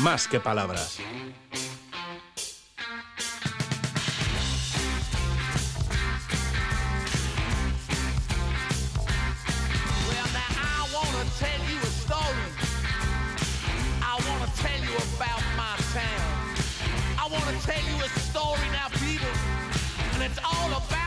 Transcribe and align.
más 0.00 0.28
que 0.28 0.40
palabras. 0.40 0.98
Tell 17.64 17.82
you 17.82 18.02
a 18.02 18.08
story 18.20 18.68
now, 18.72 18.88
people, 18.88 19.28
and 20.14 20.22
it's 20.22 20.38
all 20.42 20.68
about 20.68 20.97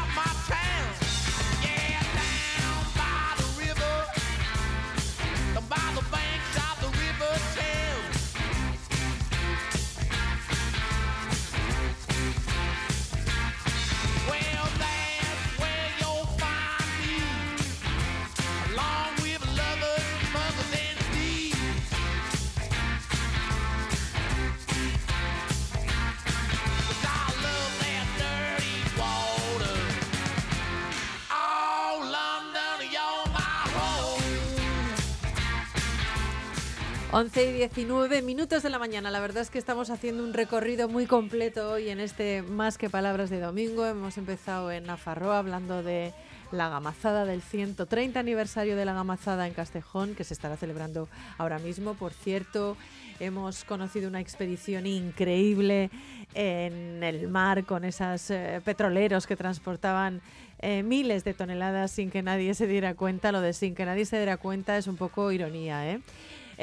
11 37.14 37.50
y 37.50 37.54
19 37.54 38.22
minutos 38.22 38.64
de 38.64 38.70
la 38.70 38.80
mañana. 38.80 39.12
La 39.12 39.20
verdad 39.20 39.42
es 39.42 39.50
que 39.50 39.60
estamos 39.60 39.90
haciendo 39.90 40.24
un 40.24 40.32
recorrido 40.34 40.88
muy 40.88 41.08
completo 41.08 41.72
hoy 41.72 41.90
en 41.90 42.00
este 42.00 42.42
Más 42.42 42.78
que 42.78 42.90
Palabras 42.90 43.30
de 43.30 43.42
Domingo. 43.42 43.86
Hemos 43.86 44.18
empezado 44.18 44.72
en 44.72 44.86
Nafarroa 44.86 45.40
hablando 45.40 45.84
de 45.84 46.14
la 46.54 46.70
gamazada 46.70 47.26
del 47.26 47.42
130 47.42 48.18
aniversario 48.18 48.78
de 48.78 48.86
la 48.86 48.94
gamazada 48.94 49.46
en 49.46 49.54
Castejón, 49.54 50.16
que 50.16 50.24
se 50.24 50.34
estará 50.34 50.56
celebrando 50.56 51.10
ahora 51.38 51.60
mismo. 51.60 51.96
Por 51.96 52.14
cierto, 52.14 52.78
hemos 53.20 53.66
conocido 53.66 54.08
una 54.08 54.22
expedición 54.22 54.88
increíble 54.88 55.90
en 56.34 57.04
el 57.04 57.28
mar 57.28 57.66
con 57.66 57.84
esos 57.84 58.32
petroleros 58.64 59.28
que 59.28 59.36
transportaban 59.36 60.22
eh, 60.60 60.82
miles 60.82 61.26
de 61.26 61.34
toneladas 61.34 61.92
sin 61.92 62.10
que 62.10 62.22
nadie 62.22 62.54
se 62.54 62.68
diera 62.68 62.94
cuenta. 62.94 63.34
Lo 63.34 63.42
de 63.42 63.52
sin 63.52 63.76
que 63.76 63.84
nadie 63.84 64.06
se 64.06 64.16
diera 64.16 64.38
cuenta 64.38 64.78
es 64.78 64.88
un 64.88 64.96
poco 64.96 65.30
ironía, 65.34 65.92
¿eh? 65.92 66.00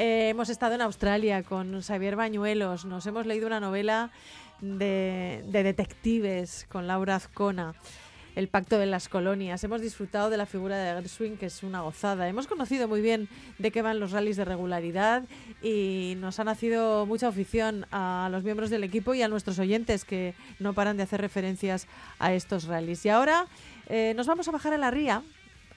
Eh, 0.01 0.29
hemos 0.29 0.49
estado 0.49 0.77
en 0.77 0.81
Australia 0.81 1.43
con 1.43 1.83
Xavier 1.83 2.15
Bañuelos, 2.15 2.85
nos 2.85 3.05
hemos 3.07 3.27
leído 3.27 3.49
una 3.49 3.59
novela 3.59 4.13
de, 4.61 5.43
de 5.49 5.63
detectives 5.65 6.69
con 6.69 6.87
Laura 6.87 7.17
Azcona, 7.17 7.75
El 8.37 8.47
Pacto 8.47 8.79
de 8.79 8.87
las 8.87 9.09
Colonias. 9.09 9.65
Hemos 9.65 9.81
disfrutado 9.81 10.31
de 10.31 10.37
la 10.37 10.47
figura 10.47 10.79
de 10.79 11.03
Gershwin, 11.03 11.37
que 11.37 11.47
es 11.47 11.65
una 11.65 11.81
gozada. 11.81 12.29
Hemos 12.29 12.47
conocido 12.47 12.87
muy 12.87 13.01
bien 13.01 13.29
de 13.59 13.73
qué 13.73 13.83
van 13.83 13.99
los 13.99 14.13
rallies 14.13 14.37
de 14.37 14.45
regularidad 14.45 15.25
y 15.65 16.15
nos 16.19 16.39
ha 16.39 16.45
nacido 16.45 17.05
mucha 17.05 17.27
afición 17.27 17.85
a 17.91 18.29
los 18.31 18.45
miembros 18.45 18.71
del 18.71 18.85
equipo 18.85 19.15
y 19.15 19.23
a 19.23 19.27
nuestros 19.27 19.59
oyentes 19.59 20.05
que 20.05 20.37
no 20.61 20.75
paran 20.75 20.97
de 20.97 21.03
hacer 21.03 21.21
referencias 21.21 21.89
a 22.21 22.33
estos 22.35 22.67
rallies. 22.67 23.05
Y 23.05 23.09
ahora 23.09 23.49
eh, 23.89 24.13
nos 24.17 24.29
vamos 24.29 24.47
a 24.47 24.53
bajar 24.53 24.73
a 24.75 24.79
la 24.79 24.93
ría 24.93 25.25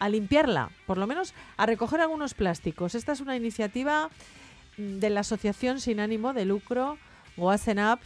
a 0.01 0.09
limpiarla, 0.09 0.71
por 0.87 0.97
lo 0.97 1.05
menos 1.05 1.35
a 1.57 1.67
recoger 1.67 2.01
algunos 2.01 2.33
plásticos. 2.33 2.95
Esta 2.95 3.11
es 3.11 3.21
una 3.21 3.35
iniciativa 3.37 4.09
mm, 4.77 4.97
de 4.97 5.09
la 5.11 5.19
Asociación 5.19 5.79
Sin 5.79 5.99
Ánimo 5.99 6.33
de 6.33 6.45
Lucro, 6.45 6.97
Goazen 7.37 7.77
Up, 7.77 7.99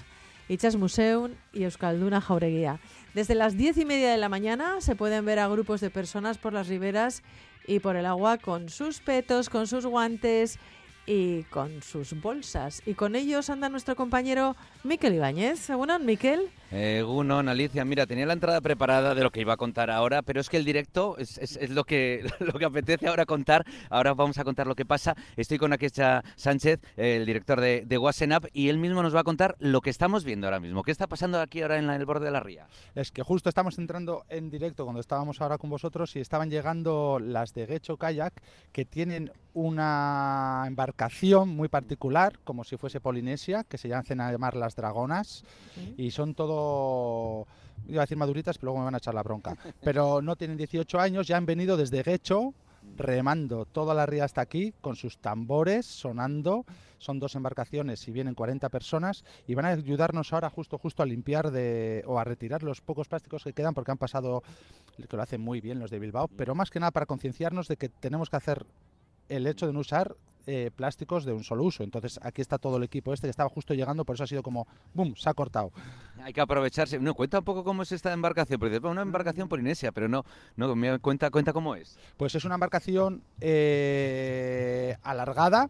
Ichas 0.49 0.75
Museum 0.75 1.31
y 1.53 1.63
Euskalduna 1.63 2.19
Jaureguía. 2.19 2.81
Desde 3.13 3.33
las 3.33 3.55
diez 3.55 3.77
y 3.77 3.85
media 3.85 4.11
de 4.11 4.17
la 4.17 4.27
mañana 4.27 4.81
se 4.81 4.97
pueden 4.97 5.23
ver 5.23 5.39
a 5.39 5.47
grupos 5.47 5.79
de 5.79 5.89
personas 5.89 6.37
por 6.37 6.51
las 6.51 6.67
riberas 6.67 7.23
y 7.65 7.79
por 7.79 7.95
el 7.95 8.05
agua 8.05 8.39
con 8.39 8.67
sus 8.67 8.99
petos, 8.99 9.49
con 9.49 9.65
sus 9.65 9.85
guantes 9.85 10.59
y 11.05 11.43
con 11.43 11.81
sus 11.81 12.19
bolsas. 12.21 12.83
Y 12.85 12.95
con 12.95 13.15
ellos 13.15 13.49
anda 13.49 13.69
nuestro 13.69 13.95
compañero 13.95 14.57
Miquel 14.83 15.15
Ibáñez. 15.15 15.69
Bueno, 15.69 15.97
Miquel. 15.99 16.51
Eh, 16.77 17.03
Gunon, 17.05 17.47
Alicia, 17.47 17.85
mira, 17.85 18.05
tenía 18.05 18.25
la 18.25 18.33
entrada 18.33 18.59
preparada 18.59 19.15
de 19.15 19.23
lo 19.23 19.31
que 19.31 19.39
iba 19.39 19.53
a 19.53 19.57
contar 19.57 19.89
ahora, 19.89 20.21
pero 20.23 20.41
es 20.41 20.49
que 20.49 20.57
el 20.57 20.65
directo 20.65 21.15
es, 21.17 21.37
es- 21.37 21.55
es 21.55 21.69
lo, 21.69 21.85
que, 21.85 22.27
lo 22.41 22.51
que 22.59 22.65
apetece 22.65 23.07
ahora 23.07 23.25
contar. 23.25 23.65
Ahora 23.89 24.13
vamos 24.13 24.37
a 24.39 24.43
contar 24.43 24.67
lo 24.67 24.75
que 24.75 24.83
pasa. 24.83 25.15
Estoy 25.37 25.57
con 25.57 25.71
Akecha 25.71 26.21
Sánchez, 26.35 26.81
el 26.97 27.25
director 27.25 27.61
de, 27.61 27.85
de 27.85 27.97
WhatsApp, 27.97 28.47
y 28.51 28.67
él 28.67 28.77
mismo 28.77 29.01
nos 29.01 29.15
va 29.15 29.21
a 29.21 29.23
contar 29.23 29.55
lo 29.59 29.79
que 29.79 29.89
estamos 29.89 30.25
viendo 30.25 30.47
ahora 30.47 30.59
mismo. 30.59 30.83
¿Qué 30.83 30.91
está 30.91 31.07
pasando 31.07 31.39
aquí 31.39 31.61
ahora 31.61 31.77
en, 31.77 31.87
la- 31.87 31.95
en 31.95 32.01
el 32.01 32.05
borde 32.05 32.25
de 32.25 32.31
la 32.31 32.41
ría? 32.41 32.67
Es 32.93 33.09
que 33.09 33.23
justo 33.23 33.47
estamos 33.47 33.77
entrando 33.77 34.25
en 34.27 34.49
directo 34.49 34.83
cuando 34.83 34.99
estábamos 34.99 35.39
ahora 35.39 35.57
con 35.57 35.69
vosotros 35.69 36.13
y 36.17 36.19
estaban 36.19 36.49
llegando 36.49 37.19
las 37.21 37.53
de 37.53 37.67
Gecho 37.67 37.95
Kayak 37.95 38.33
que 38.73 38.83
tienen 38.83 39.31
una 39.53 40.65
embarcación 40.67 41.47
muy 41.47 41.69
particular, 41.69 42.37
como 42.43 42.65
si 42.65 42.75
fuese 42.75 42.99
Polinesia, 42.99 43.63
que 43.63 43.77
se 43.77 43.93
hacen 43.93 44.19
a 44.19 44.29
llamar 44.29 44.57
las 44.57 44.75
dragonas 44.75 45.45
y 45.95 46.11
son 46.11 46.35
todo, 46.35 46.64
iba 47.87 48.01
a 48.01 48.05
decir 48.05 48.17
maduritas, 48.17 48.57
pero 48.57 48.67
luego 48.67 48.79
me 48.79 48.85
van 48.85 48.95
a 48.95 48.97
echar 48.97 49.13
la 49.13 49.23
bronca. 49.23 49.55
Pero 49.83 50.21
no 50.21 50.35
tienen 50.35 50.57
18 50.57 50.99
años, 50.99 51.27
ya 51.27 51.37
han 51.37 51.45
venido 51.45 51.77
desde 51.77 52.03
Gecho 52.03 52.53
remando 52.97 53.65
toda 53.65 53.93
la 53.93 54.05
ría 54.05 54.25
hasta 54.25 54.41
aquí 54.41 54.73
con 54.81 54.95
sus 54.95 55.17
tambores 55.17 55.85
sonando. 55.85 56.65
Son 56.97 57.19
dos 57.19 57.35
embarcaciones 57.35 58.07
y 58.07 58.11
vienen 58.11 58.35
40 58.35 58.69
personas 58.69 59.23
y 59.47 59.55
van 59.55 59.65
a 59.65 59.69
ayudarnos 59.69 60.33
ahora 60.33 60.49
justo 60.49 60.77
justo 60.77 61.03
a 61.03 61.05
limpiar 61.05 61.51
de 61.51 62.03
o 62.07 62.19
a 62.19 62.23
retirar 62.23 62.63
los 62.63 62.81
pocos 62.81 63.07
plásticos 63.07 63.43
que 63.43 63.53
quedan 63.53 63.73
porque 63.73 63.91
han 63.91 63.97
pasado 63.97 64.43
que 64.95 65.15
lo 65.15 65.21
hacen 65.21 65.41
muy 65.41 65.61
bien 65.61 65.79
los 65.79 65.91
de 65.91 65.99
Bilbao, 65.99 66.27
pero 66.27 66.55
más 66.55 66.71
que 66.71 66.79
nada 66.79 66.91
para 66.91 67.05
concienciarnos 67.05 67.67
de 67.67 67.77
que 67.77 67.89
tenemos 67.89 68.29
que 68.29 68.37
hacer 68.37 68.65
el 69.27 69.45
hecho 69.45 69.67
de 69.67 69.73
no 69.73 69.79
usar 69.79 70.15
eh, 70.47 70.71
plásticos 70.75 71.25
de 71.25 71.33
un 71.33 71.43
solo 71.43 71.63
uso. 71.63 71.83
Entonces 71.83 72.19
aquí 72.21 72.41
está 72.41 72.57
todo 72.57 72.77
el 72.77 72.83
equipo 72.83 73.13
este 73.13 73.27
que 73.27 73.31
estaba 73.31 73.49
justo 73.49 73.73
llegando, 73.73 74.05
por 74.05 74.15
eso 74.15 74.23
ha 74.23 74.27
sido 74.27 74.43
como 74.43 74.67
¡boom! 74.93 75.15
se 75.15 75.29
ha 75.29 75.33
cortado. 75.33 75.71
Hay 76.21 76.33
que 76.33 76.41
aprovecharse. 76.41 76.99
No, 76.99 77.13
cuenta 77.13 77.39
un 77.39 77.45
poco 77.45 77.63
cómo 77.63 77.83
es 77.83 77.91
esta 77.91 78.13
embarcación, 78.13 78.59
porque 78.59 78.79
"Bueno, 78.79 78.91
una 78.91 79.01
embarcación 79.01 79.47
polinesia, 79.47 79.91
pero 79.91 80.07
no, 80.07 80.23
no 80.55 80.75
me 80.75 80.99
cuenta, 80.99 81.29
cuenta 81.29 81.53
cómo 81.53 81.75
es. 81.75 81.97
Pues 82.17 82.35
es 82.35 82.45
una 82.45 82.55
embarcación 82.55 83.23
eh, 83.41 84.95
alargada. 85.03 85.69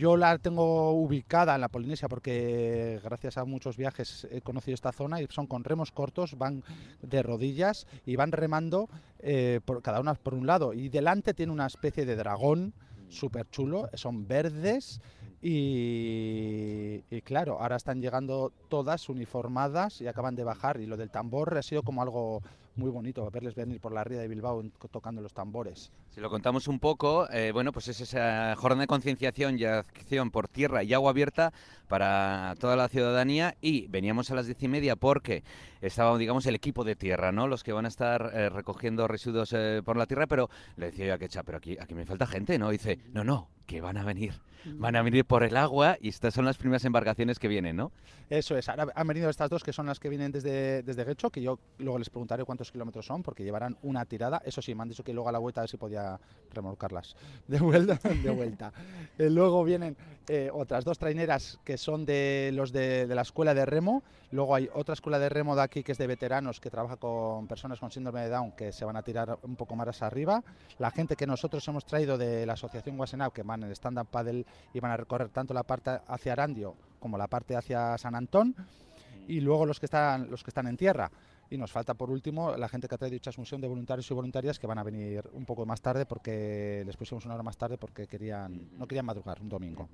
Yo 0.00 0.16
la 0.16 0.38
tengo 0.38 0.92
ubicada 0.92 1.54
en 1.54 1.60
la 1.60 1.68
Polinesia 1.68 2.08
porque 2.08 3.00
gracias 3.02 3.36
a 3.36 3.44
muchos 3.44 3.76
viajes 3.76 4.26
he 4.30 4.40
conocido 4.40 4.74
esta 4.74 4.92
zona 4.92 5.20
y 5.20 5.26
son 5.28 5.46
con 5.46 5.64
remos 5.64 5.90
cortos, 5.90 6.38
van 6.38 6.62
de 7.02 7.22
rodillas 7.22 7.86
y 8.06 8.16
van 8.16 8.32
remando 8.32 8.88
eh, 9.18 9.60
por 9.64 9.82
cada 9.82 10.00
una 10.00 10.14
por 10.14 10.34
un 10.34 10.46
lado. 10.46 10.72
Y 10.72 10.88
delante 10.88 11.34
tiene 11.34 11.52
una 11.52 11.66
especie 11.66 12.06
de 12.06 12.16
dragón 12.16 12.72
súper 13.10 13.48
chulo, 13.50 13.88
son 13.94 14.26
verdes 14.26 15.00
y, 15.42 17.02
y 17.10 17.22
claro, 17.22 17.60
ahora 17.60 17.76
están 17.76 18.00
llegando 18.00 18.52
todas 18.68 19.08
uniformadas 19.08 20.00
y 20.00 20.06
acaban 20.06 20.34
de 20.34 20.44
bajar. 20.44 20.80
Y 20.80 20.86
lo 20.86 20.96
del 20.96 21.10
tambor 21.10 21.56
ha 21.56 21.62
sido 21.62 21.82
como 21.82 22.02
algo 22.02 22.42
muy 22.76 22.90
bonito, 22.90 23.28
verles 23.30 23.54
venir 23.54 23.80
por 23.80 23.92
la 23.92 24.04
ría 24.04 24.20
de 24.20 24.28
Bilbao 24.28 24.62
tocando 24.90 25.20
los 25.20 25.32
tambores. 25.32 25.90
Si 26.10 26.20
lo 26.20 26.30
contamos 26.30 26.68
un 26.68 26.78
poco, 26.78 27.30
eh, 27.30 27.52
bueno, 27.52 27.72
pues 27.72 27.88
es 27.88 28.00
esa 28.00 28.54
jornada 28.56 28.82
de 28.82 28.86
concienciación 28.86 29.58
y 29.58 29.64
acción 29.64 30.30
por 30.30 30.48
tierra 30.48 30.82
y 30.82 30.92
agua 30.92 31.10
abierta 31.10 31.52
para 31.88 32.54
toda 32.58 32.76
la 32.76 32.88
ciudadanía 32.88 33.56
y 33.60 33.86
veníamos 33.88 34.30
a 34.30 34.34
las 34.34 34.46
diez 34.46 34.62
y 34.62 34.68
media 34.68 34.96
porque 34.96 35.44
estaba, 35.80 36.16
digamos, 36.18 36.46
el 36.46 36.54
equipo 36.54 36.84
de 36.84 36.96
tierra, 36.96 37.32
¿no? 37.32 37.46
Los 37.46 37.62
que 37.62 37.72
van 37.72 37.84
a 37.84 37.88
estar 37.88 38.30
eh, 38.34 38.48
recogiendo 38.48 39.06
residuos 39.08 39.52
eh, 39.52 39.82
por 39.84 39.96
la 39.96 40.06
tierra, 40.06 40.26
pero 40.26 40.50
le 40.76 40.86
decía 40.86 41.06
yo 41.06 41.14
a 41.14 41.18
Quecha, 41.18 41.42
pero 41.42 41.58
aquí, 41.58 41.76
aquí 41.80 41.94
me 41.94 42.06
falta 42.06 42.26
gente, 42.26 42.58
¿no? 42.58 42.70
dice, 42.70 42.98
no, 43.12 43.24
no, 43.24 43.48
que 43.70 43.80
van 43.80 43.96
a 43.96 44.02
venir, 44.02 44.34
van 44.64 44.96
a 44.96 45.02
venir 45.02 45.24
por 45.24 45.44
el 45.44 45.56
agua 45.56 45.96
y 46.00 46.08
estas 46.08 46.34
son 46.34 46.44
las 46.44 46.58
primeras 46.58 46.84
embarcaciones 46.84 47.38
que 47.38 47.46
vienen, 47.46 47.76
¿no? 47.76 47.92
Eso 48.28 48.56
es, 48.56 48.68
ahora 48.68 48.88
han 48.96 49.06
venido 49.06 49.30
estas 49.30 49.48
dos 49.48 49.62
que 49.62 49.72
son 49.72 49.86
las 49.86 50.00
que 50.00 50.08
vienen 50.08 50.32
desde, 50.32 50.82
desde 50.82 51.04
Guecho, 51.04 51.30
que 51.30 51.40
yo 51.40 51.60
luego 51.78 51.96
les 51.98 52.10
preguntaré 52.10 52.44
cuántos 52.44 52.72
kilómetros 52.72 53.06
son, 53.06 53.22
porque 53.22 53.44
llevarán 53.44 53.76
una 53.82 54.04
tirada. 54.06 54.42
Eso 54.44 54.60
sí, 54.60 54.74
me 54.74 54.82
han 54.82 54.88
dicho 54.88 55.04
que 55.04 55.12
luego 55.12 55.28
a 55.28 55.32
la 55.32 55.38
vuelta 55.38 55.60
a 55.60 55.62
ver 55.62 55.70
si 55.70 55.76
podía 55.76 56.18
remolcarlas 56.52 57.14
de 57.46 57.60
vuelta. 57.60 58.00
De 58.24 58.30
vuelta. 58.30 58.72
Eh, 59.18 59.30
luego 59.30 59.62
vienen 59.64 59.96
eh, 60.28 60.50
otras 60.52 60.84
dos 60.84 60.98
traineras 60.98 61.58
que 61.64 61.78
son 61.78 62.04
de 62.04 62.50
los 62.52 62.72
de, 62.72 63.06
de 63.06 63.14
la 63.14 63.22
escuela 63.22 63.54
de 63.54 63.64
remo. 63.66 64.02
Luego 64.32 64.54
hay 64.54 64.68
otra 64.74 64.94
escuela 64.94 65.18
de 65.18 65.28
remo 65.28 65.56
de 65.56 65.62
aquí 65.62 65.82
que 65.82 65.92
es 65.92 65.98
de 65.98 66.06
veteranos, 66.06 66.60
que 66.60 66.70
trabaja 66.70 66.96
con 66.96 67.46
personas 67.46 67.80
con 67.80 67.90
síndrome 67.90 68.20
de 68.22 68.28
Down, 68.28 68.52
que 68.52 68.72
se 68.72 68.84
van 68.84 68.96
a 68.96 69.02
tirar 69.02 69.38
un 69.42 69.56
poco 69.56 69.74
más 69.74 70.02
arriba. 70.02 70.42
La 70.78 70.90
gente 70.90 71.16
que 71.16 71.26
nosotros 71.26 71.66
hemos 71.68 71.84
traído 71.84 72.18
de 72.18 72.46
la 72.46 72.52
asociación 72.54 72.98
Wasenau, 72.98 73.32
que 73.32 73.42
van 73.42 73.59
en 73.62 73.70
stand-up 73.72 74.08
paddle 74.08 74.44
y 74.72 74.80
van 74.80 74.92
a 74.92 74.96
recorrer 74.96 75.28
tanto 75.28 75.54
la 75.54 75.62
parte 75.62 76.00
hacia 76.06 76.32
Arandio 76.32 76.74
como 76.98 77.18
la 77.18 77.26
parte 77.26 77.56
hacia 77.56 77.96
San 77.98 78.14
Antón 78.14 78.54
y 79.26 79.40
luego 79.40 79.66
los 79.66 79.80
que 79.80 79.86
están 79.86 80.30
los 80.30 80.42
que 80.42 80.50
están 80.50 80.66
en 80.66 80.76
tierra 80.76 81.10
y 81.50 81.58
nos 81.58 81.72
falta 81.72 81.94
por 81.94 82.10
último 82.10 82.56
la 82.56 82.68
gente 82.68 82.88
que 82.88 82.94
ha 82.94 82.98
traído 82.98 83.20
Museum 83.36 83.60
de 83.60 83.68
voluntarios 83.68 84.10
y 84.10 84.14
voluntarias 84.14 84.58
que 84.58 84.66
van 84.66 84.78
a 84.78 84.84
venir 84.84 85.28
un 85.32 85.44
poco 85.44 85.66
más 85.66 85.80
tarde 85.80 86.06
porque 86.06 86.82
les 86.86 86.96
pusimos 86.96 87.24
una 87.24 87.34
hora 87.34 87.42
más 87.42 87.56
tarde 87.56 87.76
porque 87.76 88.06
querían 88.06 88.70
no 88.78 88.86
querían 88.86 89.06
madrugar 89.06 89.40
un 89.42 89.48
domingo. 89.48 89.88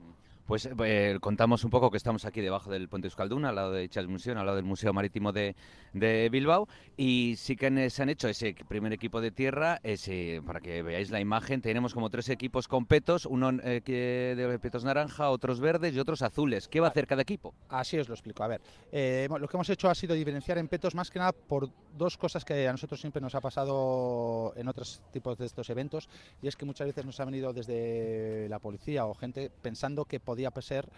Pues 0.47 0.69
eh, 0.85 1.19
contamos 1.21 1.65
un 1.65 1.71
poco 1.71 1.91
que 1.91 1.97
estamos 1.97 2.25
aquí 2.25 2.41
debajo 2.41 2.71
del 2.71 2.89
puente 2.89 3.09
Euskalduna, 3.09 3.49
al 3.49 3.57
lado 3.57 3.73
de 3.73 3.89
Chas 3.89 4.07
Museo, 4.07 4.39
al 4.39 4.47
lado 4.47 4.55
del 4.55 4.65
Museo 4.65 4.93
Marítimo 4.93 5.33
de, 5.33 5.57
de 5.93 6.29
Bilbao, 6.31 6.69
y 6.97 7.35
sí 7.37 7.57
que 7.57 7.91
se 7.91 8.03
han 8.03 8.11
hecho 8.11 8.29
ese 8.29 8.55
primer 8.69 8.93
equipo 8.93 9.21
de 9.21 9.33
tierra, 9.33 9.81
ese, 9.83 10.41
para 10.47 10.61
que 10.61 10.85
veáis 10.85 11.11
la 11.11 11.19
imagen, 11.19 11.61
tenemos 11.61 11.95
como 11.95 12.11
tres 12.11 12.29
equipos 12.29 12.69
con 12.69 12.87
petos, 12.87 13.27
uno 13.27 13.51
eh, 13.65 14.35
de 14.37 14.59
petos 14.61 14.85
naranja, 14.85 15.31
otros 15.31 15.59
verdes 15.59 15.97
y 15.97 15.99
otros 15.99 16.23
azules. 16.23 16.69
¿Qué 16.69 16.79
va 16.79 16.87
a 16.87 16.91
hacer 16.91 17.09
cada 17.09 17.23
equipo? 17.23 17.53
Así 17.69 17.99
os 17.99 18.09
lo 18.09 18.15
explico. 18.15 18.45
A 18.45 18.47
ver, 18.47 18.61
eh, 18.93 19.27
lo 19.29 19.49
que 19.49 19.57
hemos 19.57 19.69
hecho 19.69 19.91
ha 19.91 19.97
sido 19.97 20.15
diferenciar 20.15 20.59
en 20.59 20.69
petos 20.69 20.95
más 20.95 21.11
que 21.11 21.19
nada 21.19 21.33
por 21.49 21.71
dos 21.97 22.17
cosas 22.17 22.45
que 22.45 22.69
a 22.69 22.73
nosotros 22.73 23.01
siempre 23.01 23.23
nos 23.23 23.35
ha 23.35 23.41
pasado 23.41 24.53
en 24.57 24.69
otros 24.69 25.01
tipos 25.13 25.39
de 25.39 25.47
estos 25.47 25.71
eventos, 25.71 26.09
y 26.43 26.49
es 26.49 26.57
que 26.57 26.65
muchas 26.65 26.87
veces 26.87 27.05
nos 27.05 27.19
ha 27.21 27.25
venido 27.25 27.53
desde 27.53 28.49
la 28.49 28.59
policía 28.59 29.07
o 29.07 29.15
gente 29.15 29.51
pensando 29.63 30.05
que 30.05 30.21
podía 30.21 30.51
ser 30.61 30.89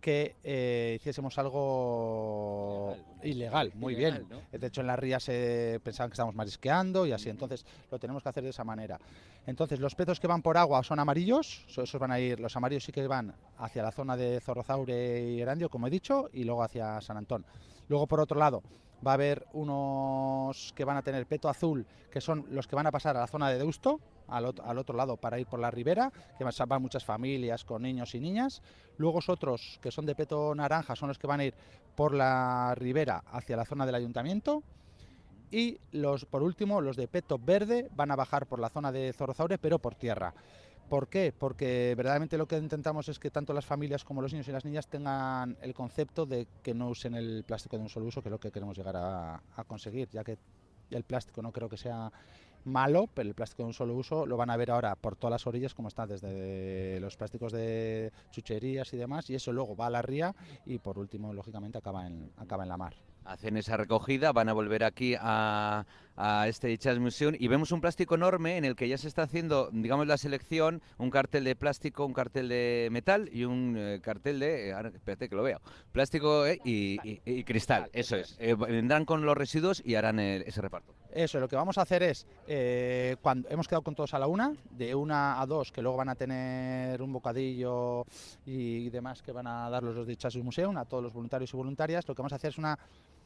que 0.00 0.36
eh, 0.42 0.94
hiciésemos 0.98 1.38
algo 1.38 2.96
ilegal, 3.22 3.72
muy 3.74 3.94
bien. 3.94 4.26
De 4.50 4.66
hecho, 4.66 4.80
en 4.80 4.86
la 4.86 4.96
ría 4.96 5.20
se 5.20 5.80
pensaban 5.84 6.10
que 6.10 6.14
estábamos 6.14 6.34
marisqueando 6.34 7.06
y 7.06 7.12
así, 7.12 7.28
entonces 7.28 7.64
lo 7.90 7.98
tenemos 7.98 8.22
que 8.22 8.28
hacer 8.30 8.42
de 8.42 8.50
esa 8.50 8.64
manera. 8.64 8.98
Entonces, 9.46 9.78
los 9.78 9.94
peces 9.94 10.18
que 10.18 10.26
van 10.26 10.42
por 10.42 10.56
agua 10.56 10.82
son 10.82 10.98
amarillos, 10.98 11.64
esos 11.68 11.98
van 11.98 12.12
a 12.12 12.20
ir, 12.20 12.40
los 12.40 12.56
amarillos 12.56 12.84
sí 12.84 12.92
que 12.92 13.06
van 13.06 13.34
hacia 13.58 13.82
la 13.82 13.92
zona 13.92 14.16
de 14.16 14.40
Zorrozaure 14.40 15.32
y 15.32 15.40
Erandio, 15.40 15.68
como 15.68 15.86
he 15.86 15.90
dicho, 15.90 16.30
y 16.32 16.44
luego 16.44 16.62
hacia 16.62 17.00
San 17.00 17.18
Antón. 17.18 17.44
Luego, 17.88 18.06
por 18.06 18.20
otro 18.20 18.38
lado, 18.38 18.62
va 19.06 19.12
a 19.12 19.14
haber 19.14 19.46
unos 19.52 20.72
que 20.74 20.84
van 20.84 20.96
a 20.96 21.02
tener 21.02 21.26
peto 21.26 21.48
azul, 21.48 21.86
que 22.10 22.20
son 22.20 22.46
los 22.50 22.66
que 22.66 22.76
van 22.76 22.86
a 22.86 22.90
pasar 22.90 23.16
a 23.16 23.20
la 23.20 23.26
zona 23.26 23.48
de 23.48 23.58
Deusto, 23.58 24.00
al, 24.30 24.44
otro 24.78 24.96
lado 24.96 25.16
para 25.16 25.38
ir 25.38 25.46
por 25.46 25.58
la 25.58 25.70
ribera, 25.70 26.12
que 26.38 26.44
van 26.44 26.82
muchas 26.82 27.04
familias 27.04 27.64
con 27.64 27.82
niños 27.82 28.14
y 28.14 28.20
niñas. 28.20 28.62
Luego 28.96 29.20
otros 29.26 29.78
que 29.82 29.90
son 29.90 30.06
de 30.06 30.14
peto 30.14 30.54
naranja 30.54 30.94
son 30.94 31.08
los 31.08 31.18
que 31.18 31.26
van 31.26 31.40
a 31.40 31.44
ir 31.46 31.54
por 31.96 32.14
la 32.14 32.74
ribera 32.76 33.24
hacia 33.32 33.56
la 33.56 33.64
zona 33.64 33.86
del 33.86 33.96
ayuntamiento. 33.96 34.62
Y 35.50 35.78
los, 35.90 36.26
por 36.26 36.42
último, 36.42 36.80
los 36.80 36.96
de 36.96 37.08
peto 37.08 37.38
verde 37.38 37.90
van 37.96 38.12
a 38.12 38.16
bajar 38.16 38.46
por 38.46 38.60
la 38.60 38.68
zona 38.68 38.92
de 38.92 39.12
Zorrozaure, 39.12 39.58
pero 39.58 39.80
por 39.80 39.96
tierra. 39.96 40.32
¿Por 40.90 41.06
qué? 41.06 41.32
Porque 41.32 41.94
verdaderamente 41.96 42.36
lo 42.36 42.48
que 42.48 42.58
intentamos 42.58 43.08
es 43.08 43.20
que 43.20 43.30
tanto 43.30 43.52
las 43.52 43.64
familias 43.64 44.02
como 44.02 44.20
los 44.20 44.32
niños 44.32 44.48
y 44.48 44.50
las 44.50 44.64
niñas 44.64 44.88
tengan 44.88 45.56
el 45.62 45.72
concepto 45.72 46.26
de 46.26 46.48
que 46.64 46.74
no 46.74 46.88
usen 46.88 47.14
el 47.14 47.44
plástico 47.46 47.76
de 47.76 47.84
un 47.84 47.88
solo 47.88 48.06
uso, 48.06 48.20
que 48.20 48.28
es 48.28 48.32
lo 48.32 48.40
que 48.40 48.50
queremos 48.50 48.76
llegar 48.76 48.96
a, 48.96 49.40
conseguir, 49.68 50.08
ya 50.10 50.24
que 50.24 50.36
el 50.90 51.04
plástico 51.04 51.42
no 51.42 51.52
creo 51.52 51.68
que 51.68 51.76
sea 51.76 52.10
malo, 52.64 53.08
pero 53.14 53.28
el 53.28 53.36
plástico 53.36 53.62
de 53.62 53.68
un 53.68 53.72
solo 53.72 53.94
uso 53.94 54.26
lo 54.26 54.36
van 54.36 54.50
a 54.50 54.56
ver 54.56 54.72
ahora 54.72 54.96
por 54.96 55.14
todas 55.14 55.30
las 55.30 55.46
orillas 55.46 55.74
como 55.74 55.86
está, 55.86 56.08
desde 56.08 56.98
los 56.98 57.16
plásticos 57.16 57.52
de 57.52 58.10
chucherías 58.32 58.92
y 58.92 58.96
demás, 58.96 59.30
y 59.30 59.36
eso 59.36 59.52
luego 59.52 59.76
va 59.76 59.86
a 59.86 59.90
la 59.90 60.02
ría 60.02 60.34
y 60.66 60.78
por 60.78 60.98
último, 60.98 61.32
lógicamente, 61.32 61.78
acaba 61.78 62.04
en, 62.04 62.32
acaba 62.36 62.64
en 62.64 62.68
la 62.68 62.76
mar 62.76 62.96
hacen 63.24 63.56
esa 63.56 63.76
recogida, 63.76 64.32
van 64.32 64.48
a 64.48 64.52
volver 64.52 64.84
aquí 64.84 65.14
a, 65.18 65.86
este 66.46 66.76
Chas 66.78 66.98
Museum 66.98 67.34
y 67.38 67.48
vemos 67.48 67.72
un 67.72 67.80
plástico 67.80 68.14
enorme 68.14 68.56
en 68.56 68.64
el 68.64 68.76
que 68.76 68.88
ya 68.88 68.98
se 68.98 69.08
está 69.08 69.22
haciendo, 69.22 69.70
digamos, 69.72 70.06
la 70.06 70.18
selección, 70.18 70.82
un 70.98 71.10
cartel 71.10 71.44
de 71.44 71.56
plástico, 71.56 72.04
un 72.04 72.12
cartel 72.12 72.48
de 72.48 72.88
metal 72.90 73.28
y 73.32 73.44
un 73.44 73.74
eh, 73.76 74.00
cartel 74.02 74.40
de, 74.40 74.70
eh, 74.70 74.74
espérate 74.94 75.28
que 75.28 75.36
lo 75.36 75.42
veo, 75.42 75.60
plástico 75.92 76.46
eh, 76.46 76.60
y, 76.64 77.44
cristal, 77.44 77.88
eso 77.92 78.16
es. 78.16 78.36
vendrán 78.38 79.04
con 79.04 79.24
los 79.24 79.36
residuos 79.36 79.82
y 79.84 79.94
harán 79.94 80.18
ese 80.20 80.60
reparto. 80.60 80.94
Eso, 81.10 81.40
lo 81.40 81.48
que 81.48 81.56
vamos 81.56 81.78
a 81.78 81.82
hacer 81.82 82.02
es, 82.02 82.26
cuando 83.20 83.48
hemos 83.48 83.66
quedado 83.66 83.82
con 83.82 83.94
todos 83.94 84.14
a 84.14 84.18
la 84.18 84.26
una, 84.26 84.52
de 84.70 84.94
una 84.94 85.40
a 85.40 85.46
dos, 85.46 85.72
que 85.72 85.82
luego 85.82 85.96
van 85.96 86.10
a 86.10 86.14
tener 86.14 87.00
un 87.02 87.12
bocadillo 87.12 88.04
y 88.44 88.90
demás 88.90 89.22
que 89.22 89.32
van 89.32 89.46
a 89.46 89.70
dar 89.70 89.82
los 89.82 90.06
de 90.06 90.16
Chas 90.16 90.36
Museum 90.36 90.76
a 90.76 90.84
todos 90.84 91.02
los 91.02 91.12
voluntarios 91.12 91.52
y 91.52 91.56
voluntarias, 91.56 92.06
lo 92.06 92.14
que 92.14 92.22
vamos 92.22 92.32
a 92.32 92.36
hacer 92.36 92.50
es 92.50 92.58
una 92.58 92.78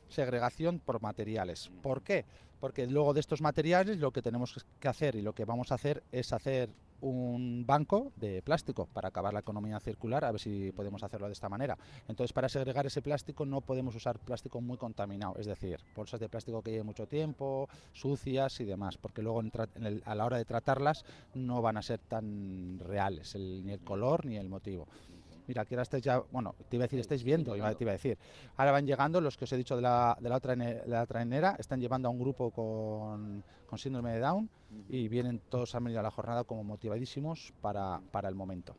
segregación 0.08 0.78
por 0.78 1.02
materiales. 1.02 1.70
¿Por 1.82 2.02
qué? 2.02 2.24
Porque 2.60 2.86
luego 2.86 3.14
de 3.14 3.20
estos 3.20 3.40
materiales 3.40 3.98
lo 3.98 4.12
que 4.12 4.22
tenemos 4.22 4.64
que 4.80 4.88
hacer 4.88 5.16
y 5.16 5.22
lo 5.22 5.34
que 5.34 5.44
vamos 5.44 5.72
a 5.72 5.74
hacer 5.74 6.02
es 6.12 6.32
hacer 6.32 6.70
un 7.04 7.64
banco 7.66 8.12
de 8.16 8.40
plástico 8.40 8.86
para 8.86 9.08
acabar 9.08 9.34
la 9.34 9.40
economía 9.40 9.78
circular, 9.78 10.24
a 10.24 10.30
ver 10.30 10.40
si 10.40 10.72
podemos 10.72 11.02
hacerlo 11.02 11.26
de 11.26 11.34
esta 11.34 11.50
manera. 11.50 11.76
Entonces, 12.08 12.32
para 12.32 12.48
segregar 12.48 12.86
ese 12.86 13.02
plástico 13.02 13.44
no 13.44 13.60
podemos 13.60 13.94
usar 13.94 14.18
plástico 14.18 14.60
muy 14.62 14.78
contaminado, 14.78 15.36
es 15.36 15.46
decir, 15.46 15.80
bolsas 15.94 16.20
de 16.20 16.30
plástico 16.30 16.62
que 16.62 16.70
lleven 16.70 16.86
mucho 16.86 17.06
tiempo, 17.06 17.68
sucias 17.92 18.58
y 18.60 18.64
demás, 18.64 18.96
porque 18.96 19.22
luego 19.22 19.42
a 20.04 20.14
la 20.14 20.24
hora 20.24 20.38
de 20.38 20.44
tratarlas 20.46 21.04
no 21.34 21.60
van 21.60 21.76
a 21.76 21.82
ser 21.82 21.98
tan 21.98 22.78
reales 22.78 23.36
ni 23.36 23.72
el 23.72 23.80
color 23.80 24.24
ni 24.24 24.36
el 24.36 24.48
motivo. 24.48 24.88
Mira, 25.46 25.62
aquí 25.62 25.74
ahora 25.74 25.82
estáis 25.82 26.02
ya, 26.02 26.22
bueno, 26.30 26.54
te 26.68 26.76
iba 26.76 26.84
a 26.84 26.86
decir, 26.86 27.00
estáis 27.00 27.22
viendo, 27.22 27.52
te 27.52 27.58
iba 27.58 27.68
a 27.68 27.74
decir. 27.74 28.18
Ahora 28.56 28.72
van 28.72 28.86
llegando 28.86 29.20
los 29.20 29.36
que 29.36 29.44
os 29.44 29.52
he 29.52 29.56
dicho 29.56 29.76
de 29.76 29.82
la, 29.82 30.16
de 30.20 30.28
la 30.28 30.36
otra 30.36 30.56
de 30.56 30.82
la 30.86 31.06
trainera, 31.06 31.56
están 31.58 31.80
llevando 31.80 32.08
a 32.08 32.10
un 32.10 32.18
grupo 32.18 32.50
con, 32.50 33.44
con 33.66 33.78
síndrome 33.78 34.12
de 34.12 34.20
Down 34.20 34.48
y 34.88 35.08
vienen 35.08 35.40
todos 35.48 35.74
han 35.74 35.84
venido 35.84 36.00
a 36.00 36.02
la 36.02 36.10
jornada 36.10 36.44
como 36.44 36.64
motivadísimos 36.64 37.52
para, 37.60 38.00
para 38.10 38.28
el 38.28 38.34
momento. 38.34 38.76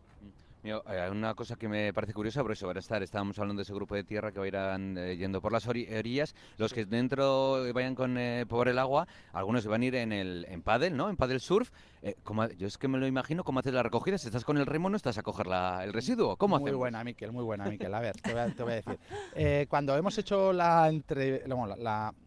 Hay 0.65 1.11
una 1.11 1.35
cosa 1.35 1.55
que 1.55 1.67
me 1.67 1.93
parece 1.93 2.13
curiosa, 2.13 2.41
por 2.41 2.51
eso 2.51 2.65
ahora 2.65 2.79
estar, 2.79 3.03
estábamos 3.03 3.37
hablando 3.37 3.59
de 3.59 3.63
ese 3.63 3.73
grupo 3.73 3.93
de 3.93 4.03
tierra 4.03 4.31
que 4.31 4.39
va 4.39 4.45
a 4.45 4.47
ir 4.47 4.97
eh, 4.97 5.15
yendo 5.15 5.39
por 5.39 5.51
las 5.51 5.67
orillas, 5.67 6.33
los 6.57 6.73
que 6.73 6.85
dentro 6.85 7.71
vayan 7.71 7.93
con 7.93 8.17
eh, 8.17 8.45
por 8.47 8.67
el 8.67 8.79
agua, 8.79 9.07
algunos 9.31 9.67
van 9.67 9.83
a 9.83 9.85
ir 9.85 9.95
en 9.95 10.11
el 10.11 10.45
en 10.49 10.63
paddle, 10.63 10.89
¿no? 10.89 11.09
En 11.09 11.17
paddle 11.17 11.39
surf. 11.39 11.69
Eh, 12.01 12.15
yo 12.57 12.67
es 12.67 12.77
que 12.79 12.87
me 12.87 12.97
lo 12.97 13.05
imagino, 13.05 13.43
¿cómo 13.43 13.59
haces 13.59 13.73
la 13.73 13.83
recogida? 13.83 14.17
Si 14.17 14.27
estás 14.27 14.43
con 14.43 14.57
el 14.57 14.65
remo, 14.65 14.89
¿no 14.89 14.97
estás 14.97 15.17
a 15.19 15.23
coger 15.23 15.47
el 15.83 15.93
residuo? 15.93 16.35
¿Cómo 16.35 16.59
Muy 16.59 16.71
buena, 16.71 17.03
Miquel, 17.03 17.31
muy 17.31 17.43
buena, 17.43 17.65
Miquel. 17.65 17.93
A 17.93 17.99
ver, 17.99 18.19
te 18.21 18.31
voy 18.31 18.41
a, 18.41 18.75
decir. 18.75 19.67
cuando 19.67 19.95
hemos 19.95 20.17
hecho 20.17 20.51
la, 20.51 20.89
entre, 20.89 21.47
la 21.47 22.11
eh, 22.11 22.24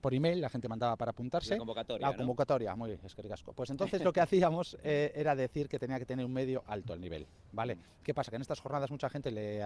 por 0.00 0.14
email, 0.14 0.40
la 0.40 0.48
gente 0.48 0.68
mandaba 0.68 0.96
para 0.96 1.10
apuntarse. 1.10 1.50
La 1.50 1.58
convocatoria. 1.58 2.10
La 2.10 2.16
convocatoria, 2.16 2.76
muy 2.76 2.90
bien, 2.90 3.00
es 3.04 3.14
que 3.14 3.22
casco. 3.28 3.52
Pues 3.52 3.70
entonces 3.70 4.02
lo 4.02 4.12
que 4.12 4.20
hacíamos 4.20 4.76
eh, 4.82 5.12
era 5.14 5.34
decir 5.34 5.68
que 5.68 5.78
tenía 5.78 5.98
que 5.98 6.06
tener 6.06 6.24
un 6.24 6.32
medio 6.32 6.62
alto 6.66 6.94
el 6.94 7.00
nivel, 7.00 7.26
¿vale? 7.52 7.78
¿Qué 8.02 8.14
pasa? 8.14 8.30
Que 8.30 8.36
en 8.36 8.42
estas 8.42 8.60
jornadas 8.60 8.90
mucha 8.90 9.08
gente 9.08 9.30
le, 9.30 9.62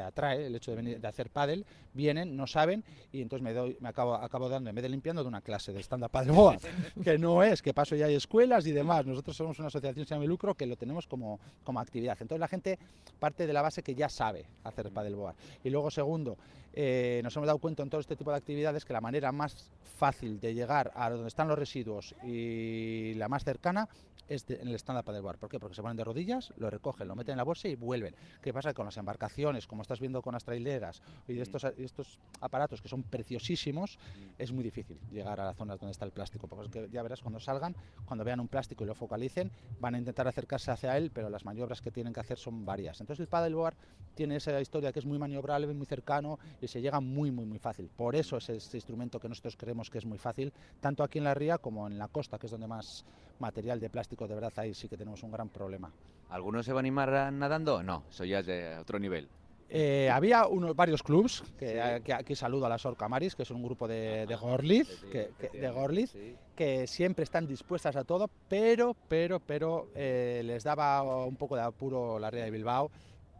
atrae 0.00 0.46
el 0.46 0.54
hecho 0.54 0.70
de, 0.70 0.76
venir, 0.76 1.00
de 1.00 1.08
hacer 1.08 1.30
pádel, 1.30 1.66
vienen, 1.92 2.36
no 2.36 2.46
saben, 2.46 2.84
y 3.12 3.20
entonces 3.20 3.42
me 3.42 3.52
doy, 3.52 3.76
me 3.80 3.88
acabo, 3.88 4.14
acabo 4.14 4.48
dando, 4.48 4.70
en 4.70 4.76
vez 4.76 4.82
de 4.82 4.88
limpiando, 4.88 5.22
de 5.22 5.28
una 5.28 5.40
clase 5.40 5.72
de 5.72 5.82
stand-up 5.82 6.10
que 7.04 7.18
no 7.18 7.42
es, 7.42 7.60
que 7.60 7.74
paso 7.74 7.96
ya 7.96 8.06
hay 8.06 8.14
escuelas 8.14 8.66
y 8.66 8.72
demás. 8.72 9.04
Nosotros 9.06 9.36
somos 9.36 9.58
una 9.58 9.68
asociación 9.68 10.06
sin 10.06 10.24
lucro 10.26 10.54
que 10.54 10.66
lo 10.66 10.76
tenemos 10.76 11.06
como, 11.06 11.40
como 11.62 11.80
actividad. 11.80 12.16
Entonces 12.20 12.40
la 12.40 12.48
gente 12.48 12.78
parte 13.18 13.46
de 13.46 13.52
la 13.52 13.62
base 13.62 13.82
que 13.82 13.94
ya 13.94 14.08
sabe 14.08 14.46
hacer 14.62 14.90
boa. 14.90 15.34
Y 15.62 15.70
luego, 15.70 15.90
segundo, 15.90 16.36
eh, 16.76 17.20
nos 17.22 17.36
hemos 17.36 17.46
dado 17.46 17.58
cuenta 17.58 17.82
en 17.82 17.90
todo 17.90 18.00
este 18.00 18.16
tipo 18.16 18.30
de 18.30 18.36
actividades 18.36 18.84
que 18.84 18.92
la 18.92 19.00
manera 19.00 19.32
más 19.32 19.70
fácil 19.96 20.40
de 20.40 20.54
llegar 20.54 20.92
a 20.94 21.10
donde 21.10 21.28
están 21.28 21.48
los 21.48 21.58
residuos 21.58 22.14
y 22.24 23.14
la 23.14 23.28
más 23.28 23.44
cercana 23.44 23.88
es 24.28 24.48
en 24.48 24.68
el 24.68 24.74
stand-up 24.74 25.22
bar. 25.22 25.38
¿Por 25.38 25.48
qué? 25.48 25.58
Porque 25.58 25.74
se 25.74 25.82
ponen 25.82 25.96
de 25.96 26.04
rodillas, 26.04 26.52
lo 26.56 26.70
recogen, 26.70 27.08
lo 27.08 27.14
meten 27.14 27.32
en 27.32 27.38
la 27.38 27.44
bolsa 27.44 27.68
y 27.68 27.74
vuelven. 27.74 28.14
¿Qué 28.42 28.52
pasa 28.52 28.72
con 28.74 28.86
las 28.86 28.96
embarcaciones, 28.96 29.66
como 29.66 29.82
estás 29.82 30.00
viendo 30.00 30.22
con 30.22 30.34
las 30.34 30.44
traileras 30.44 31.02
y 31.28 31.34
de 31.34 31.42
estos, 31.42 31.64
estos 31.64 32.18
aparatos 32.40 32.80
que 32.80 32.88
son 32.88 33.02
preciosísimos? 33.02 33.98
Es 34.38 34.52
muy 34.52 34.64
difícil 34.64 34.98
llegar 35.10 35.40
a 35.40 35.44
las 35.44 35.56
zonas 35.56 35.78
donde 35.78 35.92
está 35.92 36.04
el 36.04 36.12
plástico, 36.12 36.46
porque 36.46 36.88
ya 36.90 37.02
verás 37.02 37.20
cuando 37.20 37.40
salgan, 37.40 37.76
cuando 38.06 38.24
vean 38.24 38.40
un 38.40 38.48
plástico 38.48 38.84
y 38.84 38.86
lo 38.86 38.94
focalicen, 38.94 39.50
van 39.80 39.94
a 39.94 39.98
intentar 39.98 40.28
acercarse 40.28 40.70
hacia 40.70 40.96
él, 40.96 41.10
pero 41.12 41.28
las 41.28 41.44
maniobras 41.44 41.80
que 41.80 41.90
tienen 41.90 42.12
que 42.12 42.20
hacer 42.20 42.38
son 42.38 42.64
varias. 42.64 43.00
Entonces 43.00 43.20
el 43.20 43.28
paddleboard 43.28 43.74
tiene 44.14 44.36
esa 44.36 44.60
historia 44.60 44.92
que 44.92 45.00
es 45.00 45.06
muy 45.06 45.18
maniobrable, 45.18 45.66
muy 45.72 45.86
cercano 45.86 46.38
y 46.60 46.68
se 46.68 46.80
llega 46.80 47.00
muy, 47.00 47.30
muy, 47.30 47.44
muy 47.44 47.58
fácil. 47.58 47.88
Por 47.88 48.14
eso 48.16 48.36
es 48.36 48.48
este 48.48 48.76
instrumento 48.76 49.20
que 49.20 49.28
nosotros 49.28 49.56
creemos 49.56 49.90
que 49.90 49.98
es 49.98 50.06
muy 50.06 50.18
fácil, 50.18 50.52
tanto 50.80 51.02
aquí 51.02 51.18
en 51.18 51.24
la 51.24 51.34
ría 51.34 51.58
como 51.58 51.86
en 51.86 51.98
la 51.98 52.08
costa, 52.08 52.38
que 52.38 52.46
es 52.46 52.52
donde 52.52 52.66
más 52.66 53.04
material 53.38 53.80
de 53.80 53.90
plástico 53.90 54.13
de 54.16 54.34
verdad 54.34 54.52
ahí 54.56 54.74
sí 54.74 54.88
que 54.88 54.96
tenemos 54.96 55.22
un 55.22 55.30
gran 55.30 55.48
problema. 55.48 55.90
¿Algunos 56.30 56.64
se 56.64 56.72
va 56.72 56.78
a 56.78 56.80
animar 56.80 57.32
nadando? 57.32 57.82
No, 57.82 58.04
eso 58.08 58.24
ya 58.24 58.40
es 58.40 58.46
de 58.46 58.76
otro 58.78 58.98
nivel. 58.98 59.28
Eh, 59.68 60.08
había 60.10 60.46
unos, 60.46 60.76
varios 60.76 61.02
clubs, 61.02 61.42
que, 61.58 61.80
aquí 61.80 62.36
saludo 62.36 62.66
a 62.66 62.68
las 62.68 62.84
Orcamaris, 62.86 63.34
que 63.34 63.42
es 63.42 63.50
un 63.50 63.62
grupo 63.62 63.88
de, 63.88 64.26
de 64.26 64.36
Gorliz, 64.36 65.04
que, 65.10 65.30
de 65.52 66.08
que 66.54 66.86
siempre 66.86 67.24
están 67.24 67.46
dispuestas 67.46 67.96
a 67.96 68.04
todo, 68.04 68.30
pero, 68.48 68.94
pero, 69.08 69.40
pero 69.40 69.88
eh, 69.94 70.42
les 70.44 70.62
daba 70.62 71.02
un 71.24 71.36
poco 71.36 71.56
de 71.56 71.62
apuro 71.62 72.18
la 72.18 72.30
ría 72.30 72.44
de 72.44 72.50
Bilbao 72.50 72.90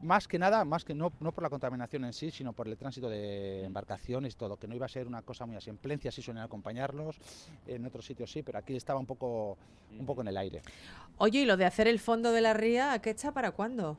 más 0.04 0.28
que 0.28 0.38
nada, 0.38 0.64
más 0.64 0.84
que 0.84 0.94
no, 0.94 1.12
no 1.20 1.32
por 1.32 1.42
la 1.42 1.50
contaminación 1.50 2.04
en 2.04 2.12
sí, 2.12 2.30
sino 2.30 2.52
por 2.52 2.68
el 2.68 2.76
tránsito 2.76 3.08
de 3.08 3.64
embarcaciones 3.64 4.34
y 4.34 4.36
todo, 4.36 4.56
que 4.56 4.68
no 4.68 4.74
iba 4.74 4.86
a 4.86 4.88
ser 4.88 5.06
una 5.06 5.22
cosa 5.22 5.46
muy 5.46 5.56
así. 5.56 5.70
En 5.70 5.78
Plencia 5.78 6.12
sí 6.12 6.22
suelen 6.22 6.42
acompañarlos, 6.42 7.16
en 7.66 7.84
otros 7.86 8.04
sitios 8.04 8.30
sí, 8.30 8.42
pero 8.42 8.58
aquí 8.58 8.76
estaba 8.76 9.00
un 9.00 9.06
poco, 9.06 9.56
un 9.98 10.06
poco 10.06 10.20
en 10.20 10.28
el 10.28 10.36
aire. 10.36 10.62
Oye, 11.18 11.40
¿y 11.40 11.44
lo 11.44 11.56
de 11.56 11.64
hacer 11.64 11.88
el 11.88 11.98
fondo 11.98 12.32
de 12.32 12.40
la 12.40 12.52
ría, 12.52 12.92
a 12.92 13.00
qué 13.00 13.10
echa 13.10 13.32
para 13.32 13.50
cuándo? 13.52 13.98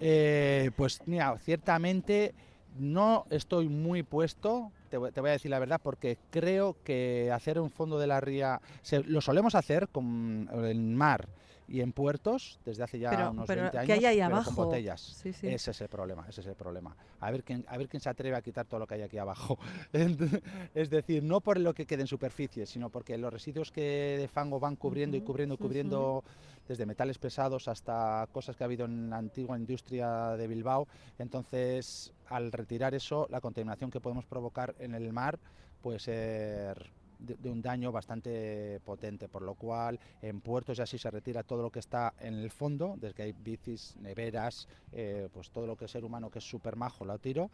Eh, 0.00 0.70
pues 0.76 1.02
mira, 1.06 1.36
ciertamente 1.38 2.34
no 2.78 3.26
estoy 3.30 3.68
muy 3.68 4.02
puesto, 4.02 4.72
te, 4.88 4.96
voy 4.96 5.10
a 5.28 5.32
decir 5.32 5.50
la 5.50 5.58
verdad, 5.58 5.80
porque 5.82 6.18
creo 6.30 6.76
que 6.82 7.30
hacer 7.32 7.60
un 7.60 7.70
fondo 7.70 7.98
de 7.98 8.06
la 8.06 8.20
ría, 8.20 8.60
lo 9.06 9.20
solemos 9.20 9.54
hacer 9.54 9.88
con 9.88 10.48
el 10.64 10.80
mar 10.80 11.28
y 11.70 11.82
en 11.82 11.92
puertos 11.92 12.58
desde 12.64 12.82
hace 12.82 12.98
ya 12.98 13.10
Pero- 13.10 13.30
unos 13.30 13.46
pero 13.46 13.62
20 13.62 13.78
años 13.78 13.86
¿qué 13.86 13.92
hay 13.92 14.04
ahí 14.06 14.16
pero 14.16 14.26
abajo? 14.34 14.54
con 14.56 14.64
botellas. 14.66 15.00
Sí, 15.00 15.32
sí. 15.32 15.46
Ese 15.46 15.70
es 15.70 15.80
el 15.80 15.88
problema, 15.88 16.26
ese 16.28 16.40
es 16.40 16.46
el 16.48 16.56
problema. 16.56 16.96
A 17.20 17.30
ver 17.30 17.44
quién, 17.44 17.64
a 17.68 17.78
ver 17.78 17.88
quién 17.88 18.00
se 18.00 18.08
atreve 18.10 18.36
a 18.36 18.42
quitar 18.42 18.66
todo 18.66 18.80
lo 18.80 18.86
que 18.88 18.94
hay 18.94 19.02
aquí 19.02 19.18
abajo. 19.18 19.56
Es 20.74 20.90
decir, 20.90 21.22
no 21.22 21.40
por 21.40 21.58
lo 21.60 21.72
que 21.72 21.86
quede 21.86 22.02
en 22.02 22.06
superficie, 22.08 22.66
sino 22.66 22.90
porque 22.90 23.16
los 23.16 23.32
residuos 23.32 23.70
que 23.70 24.16
de 24.18 24.26
fango 24.26 24.58
van 24.58 24.74
cubriendo 24.74 25.16
y 25.16 25.20
cubriendo 25.20 25.54
y 25.54 25.58
cubriendo 25.58 26.24
desde 26.66 26.86
metales 26.86 27.18
pesados 27.18 27.68
hasta 27.68 28.26
cosas 28.32 28.56
que 28.56 28.64
ha 28.64 28.66
habido 28.66 28.86
en 28.86 29.08
la 29.10 29.18
antigua 29.18 29.56
industria 29.56 30.36
de 30.36 30.46
Bilbao. 30.48 30.88
Entonces, 31.18 32.12
al 32.28 32.50
retirar 32.50 32.94
eso, 32.94 33.28
la 33.30 33.40
contaminación 33.40 33.90
que 33.90 34.00
podemos 34.00 34.26
provocar 34.26 34.74
en 34.80 34.94
el 34.94 35.12
mar 35.12 35.38
puede 35.80 36.00
ser 36.00 36.90
de, 37.20 37.34
de 37.36 37.50
un 37.50 37.62
daño 37.62 37.92
bastante 37.92 38.80
potente, 38.84 39.28
por 39.28 39.42
lo 39.42 39.54
cual 39.54 39.98
en 40.22 40.40
puertos 40.40 40.76
ya 40.78 40.86
sí 40.86 40.98
se 40.98 41.10
retira 41.10 41.42
todo 41.42 41.62
lo 41.62 41.70
que 41.70 41.78
está 41.78 42.14
en 42.20 42.34
el 42.34 42.50
fondo, 42.50 42.94
desde 42.98 43.14
que 43.14 43.22
hay 43.22 43.32
bicis, 43.32 43.96
neveras, 44.00 44.66
eh, 44.92 45.28
pues 45.32 45.50
todo 45.50 45.66
lo 45.66 45.76
que 45.76 45.84
es 45.84 45.90
ser 45.90 46.04
humano 46.04 46.30
que 46.30 46.38
es 46.38 46.44
súper 46.48 46.76
majo 46.76 47.04
lo 47.04 47.18
tiro, 47.18 47.50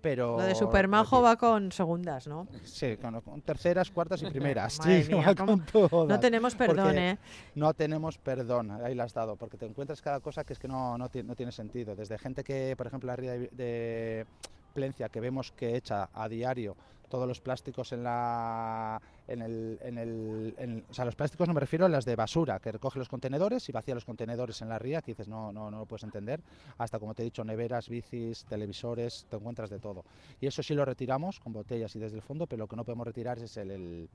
pero... 0.00 0.38
Lo 0.38 0.44
de 0.44 0.54
Supermajo 0.54 1.20
reti- 1.20 1.24
va 1.24 1.36
con 1.36 1.72
segundas, 1.72 2.26
¿no? 2.26 2.46
Sí, 2.64 2.96
con, 2.96 3.20
con 3.20 3.42
terceras, 3.42 3.90
cuartas 3.90 4.22
y 4.22 4.26
primeras. 4.26 4.78
Sí, 4.82 5.04
mía, 5.12 5.24
va 5.28 5.34
¿cómo? 5.34 5.52
con 5.52 5.66
todas. 5.66 6.08
No 6.08 6.18
tenemos 6.20 6.54
perdón, 6.54 6.96
¿eh? 6.98 7.18
no 7.54 7.74
tenemos 7.74 8.18
perdón, 8.18 8.70
ahí 8.70 8.94
la 8.94 9.04
has 9.04 9.12
dado, 9.14 9.36
porque 9.36 9.56
te 9.56 9.66
encuentras 9.66 10.00
cada 10.00 10.20
cosa 10.20 10.44
que 10.44 10.52
es 10.54 10.58
que 10.58 10.68
no, 10.68 10.96
no, 10.98 11.08
no 11.24 11.34
tiene 11.36 11.52
sentido. 11.52 11.94
Desde 11.94 12.18
gente 12.18 12.42
que, 12.42 12.74
por 12.76 12.86
ejemplo, 12.86 13.06
la 13.08 13.16
ría 13.16 13.32
de, 13.32 13.48
de 13.48 14.26
Plencia, 14.74 15.08
que 15.08 15.20
vemos 15.20 15.52
que 15.52 15.76
echa 15.76 16.08
a 16.12 16.28
diario 16.28 16.76
todos 17.10 17.28
los 17.28 17.40
plásticos 17.40 17.92
en 17.92 18.04
la 18.04 19.00
en 19.28 19.42
el, 19.42 19.78
en 19.82 19.98
el 19.98 20.84
o 20.88 20.94
sea 20.94 21.04
los 21.04 21.16
plásticos 21.16 21.46
no 21.48 21.52
me 21.52 21.60
refiero 21.60 21.84
a 21.84 21.88
las 21.88 22.04
de 22.04 22.16
basura 22.16 22.58
que 22.60 22.72
recoge 22.72 22.98
los 22.98 23.08
contenedores 23.08 23.68
y 23.68 23.72
vacía 23.72 23.94
los 23.94 24.04
contenedores 24.04 24.62
en 24.62 24.70
la 24.70 24.78
ría 24.78 25.02
que 25.02 25.10
dices 25.10 25.28
no 25.28 25.52
no 25.52 25.70
no 25.70 25.80
lo 25.80 25.86
puedes 25.86 26.04
entender. 26.04 26.40
Hasta 26.78 26.98
como 26.98 27.14
te 27.14 27.22
he 27.22 27.24
dicho 27.24 27.44
neveras 27.44 27.88
bicis 27.88 28.44
televisores 28.44 29.26
te 29.28 29.36
encuentras 29.36 29.68
de 29.68 29.78
todo. 29.78 30.04
Y 30.40 30.46
eso 30.46 30.62
sí 30.62 30.74
lo 30.74 30.84
retiramos 30.84 31.40
con 31.40 31.52
botellas 31.52 31.94
y 31.96 31.98
desde 31.98 32.16
el 32.16 32.22
fondo 32.22 32.46
pero 32.46 32.60
lo 32.60 32.68
que 32.68 32.76
no 32.76 32.84
podemos 32.84 33.06
retirar 33.06 33.38
es 33.38 33.56
el 33.56 34.08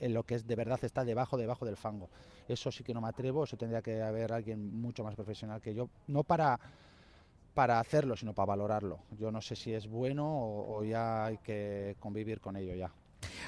lo 0.00 0.24
que 0.24 0.34
es 0.34 0.46
de 0.46 0.56
verdad 0.56 0.80
está 0.82 1.04
debajo 1.04 1.36
debajo 1.36 1.64
del 1.64 1.76
fango. 1.76 2.10
Eso 2.48 2.72
sí 2.72 2.82
que 2.82 2.92
no 2.92 3.00
me 3.00 3.08
atrevo 3.08 3.44
eso 3.44 3.56
tendría 3.56 3.82
que 3.82 4.02
haber 4.02 4.32
alguien 4.32 4.74
mucho 4.80 5.04
más 5.04 5.14
profesional 5.14 5.60
que 5.60 5.74
yo. 5.74 5.88
No 6.08 6.24
para 6.24 6.58
para 7.54 7.78
hacerlo, 7.80 8.16
sino 8.16 8.32
para 8.34 8.46
valorarlo. 8.46 9.00
Yo 9.18 9.30
no 9.30 9.40
sé 9.40 9.56
si 9.56 9.72
es 9.72 9.86
bueno 9.86 10.26
o, 10.26 10.78
o 10.78 10.84
ya 10.84 11.26
hay 11.26 11.38
que 11.38 11.96
convivir 12.00 12.40
con 12.40 12.56
ello 12.56 12.74
ya. 12.74 12.90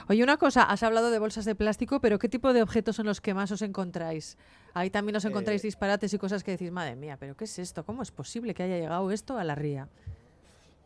Oye, 0.09 0.23
una 0.23 0.37
cosa, 0.37 0.63
has 0.63 0.83
hablado 0.83 1.11
de 1.11 1.19
bolsas 1.19 1.45
de 1.45 1.55
plástico, 1.55 2.01
pero 2.01 2.19
¿qué 2.19 2.29
tipo 2.29 2.53
de 2.53 2.63
objetos 2.63 2.97
son 2.97 3.07
los 3.07 3.21
que 3.21 3.35
más 3.35 3.51
os 3.51 3.61
encontráis? 3.63 4.39
Ahí 4.73 4.89
también 4.91 5.17
os 5.17 5.25
encontráis 5.25 5.65
Eh, 5.65 5.67
disparates 5.67 6.13
y 6.15 6.19
cosas 6.19 6.45
que 6.45 6.53
decís, 6.53 6.71
madre 6.71 6.95
mía, 6.97 7.17
pero 7.19 7.37
¿qué 7.37 7.45
es 7.45 7.59
esto? 7.59 7.85
¿Cómo 7.85 8.03
es 8.03 8.13
posible 8.13 8.55
que 8.55 8.63
haya 8.63 8.79
llegado 8.79 9.11
esto 9.11 9.37
a 9.37 9.45
la 9.45 9.55
ría? 9.55 9.89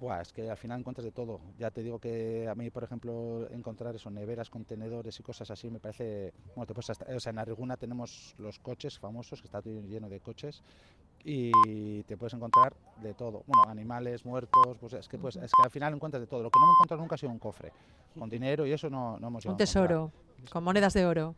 Buah, 0.01 0.21
es 0.21 0.33
que 0.33 0.49
al 0.49 0.57
final 0.57 0.79
encuentras 0.79 1.05
de 1.05 1.11
todo. 1.11 1.41
Ya 1.59 1.71
te 1.73 1.83
digo 1.83 1.99
que 1.99 2.47
a 2.49 2.55
mí, 2.55 2.71
por 2.71 2.85
ejemplo, 2.85 3.49
encontrar 3.51 3.95
eso, 3.97 4.11
neveras, 4.11 4.49
contenedores 4.49 5.19
y 5.19 5.23
cosas 5.25 5.51
así, 5.51 5.71
me 5.71 5.81
parece... 5.81 6.33
Bueno, 6.55 6.67
te 6.67 6.75
puedes 6.75 6.91
hasta- 6.91 7.07
o 7.15 7.19
sea, 7.19 7.31
en 7.31 7.39
Arriguna 7.41 7.77
tenemos 7.77 8.35
los 8.39 8.61
coches 8.61 8.97
famosos, 8.99 9.41
que 9.41 9.49
está 9.49 9.61
todo 9.61 9.81
lleno 9.83 10.09
de 10.09 10.21
coches, 10.21 10.63
y 11.25 12.03
te 12.05 12.17
puedes 12.17 12.35
encontrar 12.35 12.75
de 13.03 13.13
todo. 13.15 13.43
Bueno, 13.47 13.69
animales 13.69 14.25
muertos, 14.25 14.79
pues 14.79 14.93
es 14.93 15.09
que, 15.09 15.19
pues, 15.19 15.35
es 15.35 15.51
que 15.51 15.63
al 15.65 15.71
final 15.71 15.95
encuentras 15.95 16.21
de 16.21 16.29
todo. 16.29 16.45
Lo 16.45 16.51
que 16.51 16.61
no 16.61 16.67
me 16.67 16.71
he 16.71 16.75
encontrado 16.77 17.03
nunca 17.03 17.17
ha 17.17 17.19
sido 17.19 17.33
un 17.33 17.41
cofre, 17.41 17.73
con 18.17 18.31
dinero 18.31 18.67
y 18.67 18.73
eso 18.73 18.89
no, 18.89 19.19
no 19.19 19.27
hemos 19.29 19.45
Un 19.47 19.57
tesoro, 19.57 20.13
con 20.51 20.63
monedas 20.63 20.95
de 20.95 21.07
oro. 21.07 21.35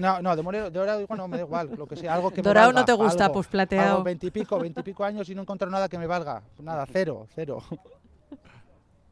No, 0.00 0.20
no, 0.20 0.36
de 0.36 0.42
moreno, 0.42 0.70
de 0.70 0.78
dorado 0.78 1.00
igual 1.00 1.18
no 1.18 1.28
me 1.28 1.36
da 1.36 1.44
igual, 1.44 1.70
lo 1.76 1.86
que 1.86 1.96
sea, 1.96 2.14
algo 2.14 2.30
que 2.30 2.42
me 2.42 2.48
Dorado 2.48 2.68
valga, 2.68 2.80
no 2.80 2.84
te 2.84 2.92
gusta, 2.92 3.24
algo, 3.24 3.34
pues 3.34 3.46
plateado. 3.46 4.02
Veintipico, 4.02 4.58
veintipico 4.58 5.04
años 5.04 5.28
y 5.28 5.34
no 5.34 5.42
encontrar 5.42 5.70
nada 5.70 5.88
que 5.88 5.98
me 5.98 6.06
valga. 6.06 6.42
Nada, 6.58 6.86
cero, 6.90 7.26
cero. 7.34 7.62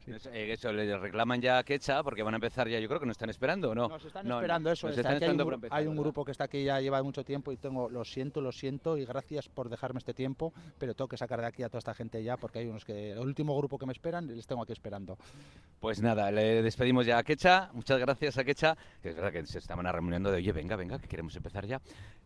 Eso, 0.06 0.30
eh, 0.32 0.52
eso, 0.52 0.72
le 0.72 0.98
reclaman 0.98 1.40
ya 1.40 1.58
a 1.58 1.64
Quecha 1.64 2.02
porque 2.02 2.22
van 2.22 2.34
a 2.34 2.36
empezar 2.36 2.68
ya, 2.68 2.78
yo 2.80 2.88
creo 2.88 3.00
que 3.00 3.06
nos 3.06 3.14
están 3.14 3.30
esperando, 3.30 3.70
¿o 3.70 3.74
no? 3.74 3.88
Nos 3.88 4.04
están 4.04 4.26
No, 4.26 4.34
no, 4.34 4.40
esperando 4.40 4.72
eso. 4.72 4.88
nos 4.88 4.98
están 4.98 5.22
hay, 5.70 5.86
un, 5.86 5.96
grupo 5.96 6.24
que 6.24 6.32
está 6.32 6.44
aquí 6.44 6.64
ya 6.64 6.80
lleva 6.80 7.02
mucho 7.02 7.24
tiempo 7.24 7.52
y 7.52 7.56
tengo, 7.56 7.88
lo 7.88 8.04
siento, 8.04 8.40
lo 8.40 8.52
siento 8.52 8.96
y 8.96 9.04
gracias 9.04 9.48
por 9.48 9.68
dejarme 9.68 9.98
este 9.98 10.14
tiempo, 10.14 10.52
pero 10.78 10.94
tengo 10.94 11.08
que 11.08 11.16
sacar 11.16 11.40
de 11.40 11.46
aquí 11.46 11.62
a 11.62 11.68
toda 11.68 11.78
esta 11.78 11.94
gente 11.94 12.22
ya 12.22 12.36
porque 12.36 12.60
hay 12.60 12.66
unos 12.66 12.84
que, 12.84 13.12
el 13.12 13.18
último 13.18 13.56
grupo 13.56 13.78
que 13.78 13.86
me 13.86 13.92
esperan, 13.92 14.26
les 14.26 14.46
tengo 14.46 14.62
aquí 14.62 14.72
esperando. 14.72 15.16
Pues 15.80 16.00
nada, 16.02 16.30
le 16.30 16.62
despedimos 16.62 17.06
ya 17.06 17.18
a 17.18 17.22
Quecha. 17.22 17.70
Muchas 17.72 17.98
gracias 17.98 18.38
a 18.38 18.44
Quecha. 18.44 18.76
Que 19.02 19.10
es 19.10 19.16
verdad 19.16 19.32
que 19.32 19.46
se 19.46 19.58
estaban 19.58 19.86
reuniendo 19.86 20.30
de, 20.30 20.36
oye, 20.36 20.52
venga, 20.52 20.76
venga, 20.76 20.98
que 20.98 21.08
queremos 21.08 21.34
empezar 21.36 21.66
ya. 21.66 21.80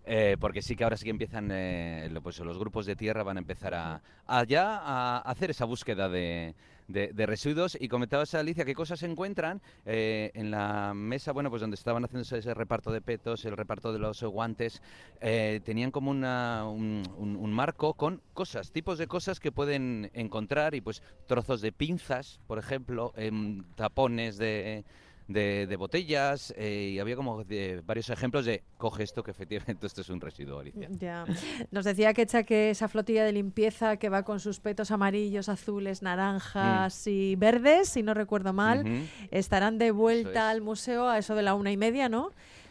Eh, 0.05 0.37
porque 0.39 0.63
sí 0.63 0.77
que 0.77 0.85
ahora 0.85 0.97
sí 0.97 1.05
que 1.05 1.11
empiezan, 1.11 1.51
eh, 1.51 2.11
pues 2.23 2.39
los 2.41 2.59
grupos 2.59 2.87
de 2.87 2.97
tierra 2.97 3.23
van 3.23 3.39
a 3.39 3.41
empezar 3.41 3.75
a, 3.75 4.03
a 4.27 4.45
ya 4.45 4.79
a 4.79 5.19
hacer 5.19 5.51
esa 5.51 5.65
búsqueda 5.65 6.09
de, 6.09 6.55
de- 6.89 7.27
residuos. 7.27 7.77
Y 7.81 7.89
comentabas, 7.89 8.35
Alicia, 8.35 8.65
qué 8.65 8.75
cosas 8.75 9.01
se 9.01 9.07
encuentran 9.07 9.61
eh, 9.85 10.31
en 10.35 10.51
la 10.51 10.93
mesa, 10.95 11.33
bueno, 11.33 11.51
pues 11.51 11.61
donde 11.61 11.75
estaban 11.75 12.05
haciendo 12.05 12.23
ese 12.23 12.55
reparto 12.55 12.93
de 12.93 13.01
petos, 13.01 13.45
el 13.45 13.57
reparto 13.57 13.93
de 13.93 13.99
los 13.99 14.23
guantes. 14.23 14.83
eh, 15.21 15.61
tenían 15.65 15.91
como 15.91 16.11
una, 16.11 16.69
un, 16.69 17.03
un- 17.17 17.37
un 17.37 17.53
marco 17.53 17.95
con 17.95 18.21
cosas, 18.35 18.71
tipos 18.73 18.99
de 18.99 19.07
cosas 19.07 19.41
que 19.41 19.51
pueden 19.53 20.11
encontrar 20.15 20.75
y 20.75 20.81
pues 20.81 21.03
trozos 21.27 21.61
de 21.61 21.73
pinzas, 21.73 22.41
por 22.47 22.59
ejemplo, 22.59 23.13
em, 23.17 23.65
tapones 23.75 24.37
de, 24.39 24.85
de, 25.29 25.67
de 25.67 25.77
botellas 25.77 26.55
eh, 26.57 26.91
y 26.95 26.99
había 27.01 27.17
como 27.17 27.43
de 27.45 27.83
varios 27.85 28.11
ejemplos 28.11 28.45
de 28.45 28.63
coge 28.79 29.03
esto 29.03 29.23
que 29.25 29.33
efectivamente 29.33 29.87
esto 29.87 30.01
es 30.03 30.09
un 30.09 30.21
residuo, 30.21 30.61
Alicia. 30.61 30.89
Ya. 30.91 31.25
Nos 31.71 31.85
decía 31.85 32.15
Quecha 32.15 32.45
que 32.45 32.71
esa 32.71 32.87
flotilla 32.89 33.25
de 33.25 33.33
limpieza 33.33 33.97
que 33.97 34.09
va 34.09 34.23
con 34.23 34.39
sus 34.41 34.61
petos 34.61 34.91
amarillos, 34.91 35.49
azules, 35.49 36.03
naranjas 36.03 37.07
y 37.07 37.35
verdes, 37.37 37.89
si 37.89 38.03
no 38.03 38.15
recuerdo 38.15 38.53
mal, 38.53 38.85
estarán 39.31 39.79
de 39.79 39.91
vuelta 39.91 40.31
es. 40.51 40.57
al 40.57 40.61
museo 40.63 41.09
a 41.09 41.19
eso 41.19 41.35
de 41.35 41.43
la 41.43 41.55
una 41.55 41.73
y 41.73 41.77
media, 41.77 42.09
¿no? 42.09 42.31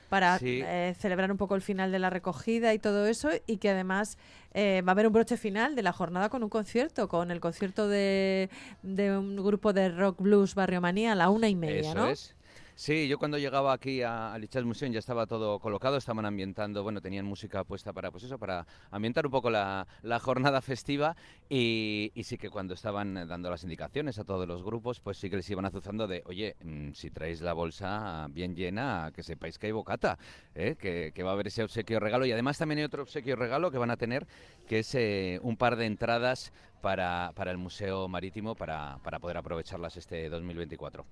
Para 0.10 0.38
Sí. 0.38 0.62
eh, 0.64 0.94
celebrar 1.00 1.32
un 1.32 1.38
poco 1.38 1.56
el 1.56 1.62
final 1.62 1.92
de 1.92 1.98
la 2.00 2.10
recogida 2.12 2.74
y 2.74 2.80
todo 2.80 3.08
eso, 3.08 3.30
y 3.48 3.58
que 3.58 3.72
además 3.72 4.18
eh, 4.54 4.84
va 4.88 4.92
a 4.92 4.94
haber 4.94 5.08
un 5.08 5.14
broche 5.14 5.36
final 5.36 5.76
de 5.76 5.82
la 5.82 5.92
jornada 5.92 6.30
con 6.30 6.44
un 6.44 6.50
concierto, 6.50 7.08
con 7.10 7.32
el 7.32 7.40
concierto 7.40 7.88
de, 7.90 8.50
de 8.84 9.18
un 9.18 9.36
grupo 9.36 9.74
de 9.74 9.90
rock 9.90 10.22
blues 10.22 10.54
Barrio 10.56 10.80
Manía 10.80 11.14
a 11.14 11.16
la 11.16 11.30
una 11.30 11.50
y 11.50 11.56
media, 11.56 11.90
Eso 11.92 11.96
¿no? 11.96 12.08
es. 12.08 12.35
Sí, 12.78 13.08
yo 13.08 13.18
cuando 13.18 13.38
llegaba 13.38 13.72
aquí 13.72 14.02
a, 14.02 14.34
al 14.34 14.42
Lichas 14.42 14.66
Museum 14.66 14.92
ya 14.92 15.00
estaba 15.00 15.26
todo 15.28 15.60
colocado, 15.60 15.96
estaban 15.96 16.26
ambientando, 16.26 16.84
bueno, 16.84 17.00
tenían 17.00 17.26
música 17.26 17.64
puesta 17.64 17.94
para, 17.94 18.12
pues 18.12 18.26
eso, 18.26 18.38
para 18.38 18.68
ambientar 18.92 19.26
un 19.26 19.32
poco 19.32 19.50
la, 19.50 19.88
jornada 20.22 20.62
festiva 20.62 21.16
y, 21.48 22.12
y 22.16 22.24
sí 22.26 22.38
que 22.38 22.50
cuando 22.50 22.74
estaban 22.74 23.16
eh, 23.16 23.26
dando 23.26 23.50
las 23.50 23.64
indicaciones 23.64 24.20
a 24.20 24.26
todos 24.26 24.46
los 24.46 24.62
grupos, 24.62 25.00
pues 25.00 25.18
sí 25.18 25.30
que 25.30 25.38
les 25.38 25.50
iban 25.50 25.64
azuzando 25.64 26.06
de, 26.06 26.22
oye, 26.26 26.58
mm, 26.66 26.92
si 26.92 27.12
traéis 27.12 27.40
la 27.40 27.54
bolsa 27.54 28.28
bien 28.30 28.58
llena, 28.58 29.10
que 29.16 29.24
sepáis 29.24 29.58
que 29.58 29.68
hay 29.68 29.72
bocata, 29.72 30.20
¿eh? 30.54 30.76
que, 30.78 31.14
que 31.16 31.24
va 31.24 31.30
a 31.30 31.34
haber 31.34 31.48
ese 31.48 31.64
obsequio 31.64 32.02
regalo 32.02 32.26
y 32.26 32.34
además 32.34 32.58
también 32.58 32.80
hay 32.80 32.84
otro 32.84 33.04
obsequio 33.04 33.38
regalo 33.38 33.72
que 33.72 33.78
van 33.78 33.92
a 33.92 33.96
tener, 33.96 34.28
que 34.68 34.80
es 34.80 34.94
eh, 34.96 35.40
un 35.44 35.56
par 35.56 35.78
de 35.78 35.86
entradas 35.86 36.52
para, 36.82 37.32
para 37.36 37.52
el 37.52 37.58
Museo 37.58 38.10
Marítimo 38.10 38.54
para, 38.54 39.00
para 39.02 39.20
poder 39.20 39.38
aprovecharlas 39.38 39.96
este 39.96 40.28
2024. 40.28 41.06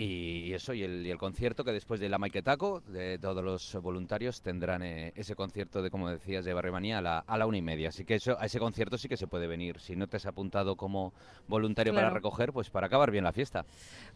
Y 0.00 0.54
eso, 0.54 0.74
y 0.74 0.84
el, 0.84 1.04
y 1.04 1.10
el 1.10 1.18
concierto 1.18 1.64
que 1.64 1.72
después 1.72 1.98
de 1.98 2.08
la 2.08 2.18
Maiketaco, 2.18 2.82
de 2.82 3.18
todos 3.18 3.42
los 3.42 3.74
voluntarios, 3.82 4.42
tendrán 4.42 4.84
eh, 4.84 5.12
ese 5.16 5.34
concierto 5.34 5.82
de, 5.82 5.90
como 5.90 6.08
decías, 6.08 6.44
de 6.44 6.54
Barremanía 6.54 6.98
a 6.98 7.02
la, 7.02 7.18
a 7.18 7.36
la 7.36 7.46
una 7.46 7.58
y 7.58 7.62
media. 7.62 7.88
Así 7.88 8.04
que 8.04 8.14
eso, 8.14 8.38
a 8.38 8.46
ese 8.46 8.60
concierto 8.60 8.96
sí 8.96 9.08
que 9.08 9.16
se 9.16 9.26
puede 9.26 9.48
venir. 9.48 9.80
Si 9.80 9.96
no 9.96 10.06
te 10.06 10.18
has 10.18 10.26
apuntado 10.26 10.76
como 10.76 11.12
voluntario 11.48 11.92
para 11.92 12.10
recoger, 12.10 12.52
pues 12.52 12.70
para 12.70 12.86
acabar 12.86 13.10
bien 13.10 13.24
la 13.24 13.32
fiesta. 13.32 13.64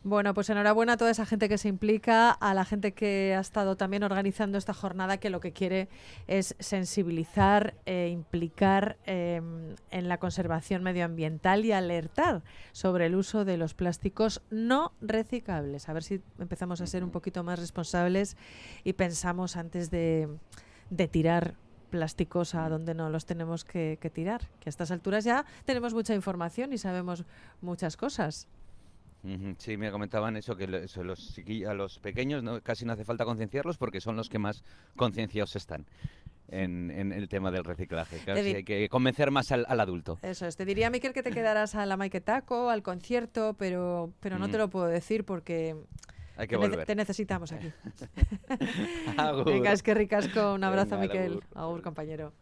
Bueno, 0.05 0.35
pues 0.35 0.51
enhorabuena 0.51 0.93
a 0.93 0.97
toda 0.97 1.11
esa 1.11 1.27
gente 1.27 1.49
que 1.49 1.59
se 1.59 1.67
implica, 1.67 2.31
a 2.31 2.55
la 2.55 2.65
gente 2.65 2.93
que 2.93 3.35
ha 3.37 3.41
estado 3.41 3.75
también 3.75 4.05
organizando 4.05 4.59
esta 4.59 4.75
jornada, 4.75 5.17
que 5.17 5.31
lo 5.31 5.41
que 5.41 5.51
quiere 5.51 5.89
es 6.29 6.55
sensibilizar, 6.61 7.75
e 7.87 8.07
implicar 8.09 8.99
eh, 9.05 9.41
en 9.91 10.09
la 10.09 10.19
conservación 10.19 10.85
medioambiental 10.85 11.65
y 11.65 11.73
alertar 11.73 12.45
sobre 12.71 13.07
el 13.07 13.17
uso 13.17 13.45
de 13.45 13.57
los 13.57 13.75
plásticos 13.75 14.43
no 14.49 14.93
reciclables. 15.01 15.72
A 15.89 15.93
ver 15.93 16.03
si 16.03 16.21
empezamos 16.39 16.81
a 16.81 16.87
ser 16.87 17.03
un 17.05 17.11
poquito 17.11 17.43
más 17.43 17.59
responsables 17.59 18.37
y 18.85 18.93
pensamos 18.93 19.57
antes 19.57 19.91
de, 19.91 20.29
tirar 21.11 21.55
plásticos 21.91 22.55
a 22.55 22.69
donde 22.69 22.95
no 22.95 23.11
los 23.11 23.27
tenemos 23.27 23.65
que, 23.65 23.99
tirar. 24.13 24.49
Que 24.61 24.69
a 24.69 24.71
estas 24.71 24.91
alturas 24.91 25.25
ya 25.25 25.45
tenemos 25.65 25.95
mucha 25.95 26.15
información 26.15 26.73
y 26.73 26.79
sabemos 26.79 27.25
muchas 27.61 27.97
cosas. 27.97 28.49
Sí, 29.59 29.77
me 29.77 29.91
comentaban 29.93 30.37
eso, 30.37 30.57
que 30.57 30.67
los, 30.67 30.99
a 30.99 31.75
los 31.75 31.99
pequeños 32.01 32.43
casi 32.65 32.85
no 32.85 32.93
hace 32.93 33.05
falta 33.05 33.25
concienciarlos 33.25 33.79
porque 33.79 34.01
son 34.01 34.17
los 34.17 34.29
que 34.29 34.41
más 34.41 34.65
concienciados 34.97 35.55
están 35.55 35.87
en, 36.49 36.91
en 36.91 37.13
el 37.13 37.29
tema 37.29 37.51
del 37.51 37.65
reciclaje. 37.65 38.19
Hay 38.31 38.65
que 38.65 38.89
convencer 38.89 39.31
más 39.31 39.51
al, 39.53 39.65
al 39.69 39.81
adulto. 39.81 40.19
Eso 40.23 40.47
es. 40.47 40.57
Te 40.57 40.65
diría, 40.65 40.91
Miquel, 40.91 41.13
que 41.13 41.23
te 41.23 41.31
quedarás 41.31 41.75
a 41.75 41.87
la 41.87 41.97
Maiketaco, 41.97 42.71
al 42.71 42.83
concierto, 42.83 43.55
pero, 43.59 44.13
pero 44.21 44.39
no 44.39 44.49
te 44.49 44.57
Mm. 44.57 44.61
lo 44.61 44.71
puedo 44.71 44.87
decir 44.87 45.25
porque 45.25 45.77
Hay 46.37 46.47
que 46.49 46.57
te, 46.57 46.69
volver. 46.69 46.85
te 46.87 46.95
necesitamos 46.95 47.53
aquí. 47.53 47.71
Venga, 49.47 49.73
es 49.73 49.83
que 49.83 49.95
ricasco. 49.95 50.55
Un 50.55 50.65
abrazo, 50.65 50.99
Venga, 50.99 51.15
Miquel. 51.15 51.41
Agur, 51.55 51.83
compañero. 51.83 52.33